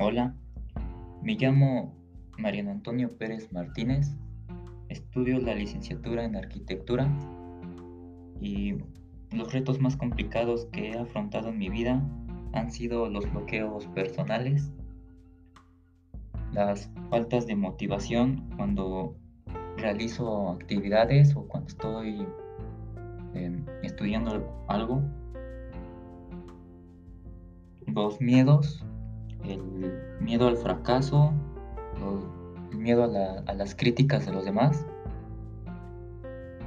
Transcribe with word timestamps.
Hola, 0.00 0.34
me 1.22 1.36
llamo 1.36 1.94
Mariano 2.36 2.72
Antonio 2.72 3.16
Pérez 3.16 3.52
Martínez, 3.52 4.10
estudio 4.88 5.38
la 5.38 5.54
licenciatura 5.54 6.24
en 6.24 6.34
arquitectura 6.34 7.08
y 8.40 8.74
los 9.30 9.52
retos 9.52 9.80
más 9.80 9.96
complicados 9.96 10.66
que 10.72 10.90
he 10.90 10.98
afrontado 10.98 11.50
en 11.50 11.58
mi 11.58 11.68
vida 11.68 12.02
han 12.54 12.72
sido 12.72 13.08
los 13.08 13.30
bloqueos 13.30 13.86
personales, 13.86 14.72
las 16.52 16.90
faltas 17.08 17.46
de 17.46 17.54
motivación 17.54 18.50
cuando 18.56 19.14
realizo 19.76 20.50
actividades 20.50 21.36
o 21.36 21.46
cuando 21.46 21.68
estoy 21.68 22.26
em, 23.34 23.64
estudiando 23.84 24.52
algo, 24.66 25.00
los 27.86 28.20
miedos 28.20 28.84
el 29.44 29.62
miedo 30.20 30.48
al 30.48 30.56
fracaso, 30.56 31.32
el 32.70 32.78
miedo 32.78 33.04
a, 33.04 33.54
las 33.54 33.74
críticas 33.74 34.26
de 34.26 34.32
los 34.32 34.44
demás. 34.44 34.86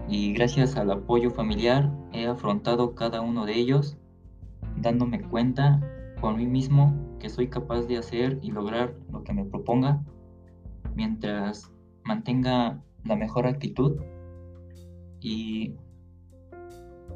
Y 0.09 0.33
gracias 0.33 0.77
al 0.77 0.91
apoyo 0.91 1.31
familiar 1.31 1.91
he 2.13 2.27
afrontado 2.27 2.95
cada 2.95 3.21
uno 3.21 3.45
de 3.45 3.55
ellos, 3.55 3.97
dándome 4.77 5.21
cuenta 5.21 5.81
por 6.21 6.35
mí 6.35 6.45
mismo 6.45 6.95
que 7.19 7.29
soy 7.29 7.47
capaz 7.47 7.83
de 7.83 7.97
hacer 7.97 8.39
y 8.41 8.51
lograr 8.51 8.95
lo 9.11 9.23
que 9.23 9.33
me 9.33 9.43
proponga, 9.43 10.01
mientras 10.95 11.71
mantenga 12.03 12.81
la 13.03 13.15
mejor 13.15 13.47
actitud 13.47 13.97
y 15.19 15.75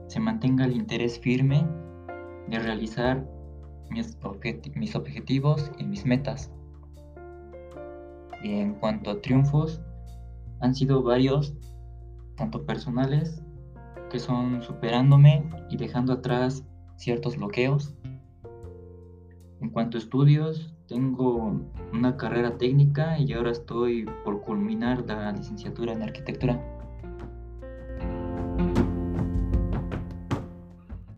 se 0.08 0.20
mantenga 0.20 0.66
el 0.66 0.74
interés 0.74 1.20
firme 1.20 1.66
de 2.48 2.60
realizar 2.60 3.26
mis, 3.92 4.18
objetivos 4.96 5.72
y 5.78 5.84
mis 5.84 6.06
metas. 6.06 6.52
Y 8.44 8.54
en 8.54 8.74
cuanto 8.76 9.12
a 9.12 9.22
triunfos, 9.22 9.82
han 10.62 10.74
sido 10.74 11.04
varios, 11.04 11.54
tanto 12.36 12.66
personales, 12.66 13.44
que 14.10 14.20
son 14.20 14.62
superándome 14.62 15.44
y 15.70 15.78
dejando 15.78 16.14
atrás 16.14 16.66
ciertos 16.98 17.38
bloqueos. 17.38 17.96
En 19.62 19.70
cuanto 19.70 19.98
a 19.98 20.00
estudios, 20.00 20.74
tengo 20.88 21.62
una 21.94 22.18
carrera 22.18 22.58
técnica 22.58 23.18
y 23.20 23.32
ahora 23.34 23.52
estoy 23.52 24.06
por 24.24 24.42
culminar 24.42 25.06
la 25.08 25.32
licenciatura 25.32 25.94
en 25.94 26.04
arquitectura. 26.04 26.81